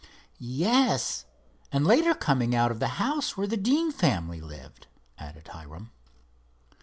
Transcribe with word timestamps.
"Yes, 0.39 1.25
and 1.71 1.85
later 1.85 2.15
coming 2.15 2.55
out 2.55 2.71
of 2.71 2.79
the 2.79 2.87
house 2.97 3.37
where 3.37 3.45
the 3.45 3.55
Deane 3.55 3.91
family 3.91 4.41
lived," 4.41 4.87
added 5.19 5.49
Hiram. 5.49 5.91